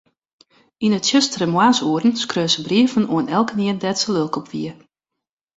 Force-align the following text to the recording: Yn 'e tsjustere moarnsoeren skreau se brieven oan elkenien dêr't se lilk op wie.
Yn 0.85 0.95
'e 0.95 0.99
tsjustere 1.01 1.47
moarnsoeren 1.53 2.13
skreau 2.23 2.49
se 2.51 2.59
brieven 2.67 3.09
oan 3.13 3.31
elkenien 3.37 3.81
dêr't 3.81 3.99
se 4.01 4.09
lilk 4.15 4.33
op 4.39 4.47
wie. 4.53 4.71